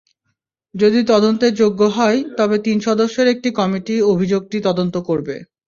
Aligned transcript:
যদি 0.75 0.99
তদন্তের 1.03 1.53
যোগ্য 1.53 1.81
হয়, 1.97 2.19
তবে 2.37 2.55
তিন 2.59 2.77
সদস্যের 2.79 3.27
একটি 3.27 3.49
কমিটি 3.51 3.95
অভিযোগটি 4.11 4.57
তদন্ত 4.61 4.95
করবে। 5.09 5.35